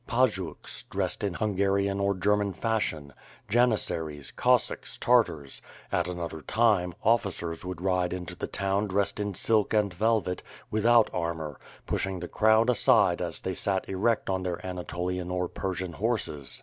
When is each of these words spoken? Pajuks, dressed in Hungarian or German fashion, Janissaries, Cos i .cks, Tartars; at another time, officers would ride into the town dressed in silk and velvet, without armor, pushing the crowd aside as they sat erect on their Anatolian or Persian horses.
Pajuks, 0.07 0.81
dressed 0.89 1.23
in 1.23 1.35
Hungarian 1.35 1.99
or 1.99 2.15
German 2.15 2.53
fashion, 2.53 3.13
Janissaries, 3.47 4.31
Cos 4.31 4.71
i 4.71 4.75
.cks, 4.77 4.97
Tartars; 4.97 5.61
at 5.91 6.07
another 6.07 6.41
time, 6.41 6.95
officers 7.03 7.63
would 7.63 7.81
ride 7.81 8.11
into 8.11 8.33
the 8.35 8.47
town 8.47 8.87
dressed 8.87 9.19
in 9.19 9.35
silk 9.35 9.75
and 9.75 9.93
velvet, 9.93 10.41
without 10.71 11.11
armor, 11.13 11.59
pushing 11.85 12.19
the 12.19 12.27
crowd 12.27 12.67
aside 12.67 13.21
as 13.21 13.41
they 13.41 13.53
sat 13.53 13.87
erect 13.87 14.27
on 14.27 14.41
their 14.41 14.65
Anatolian 14.65 15.29
or 15.29 15.47
Persian 15.47 15.93
horses. 15.93 16.59